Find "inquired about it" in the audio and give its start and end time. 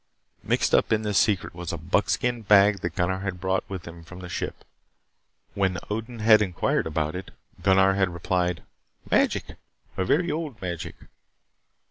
6.41-7.29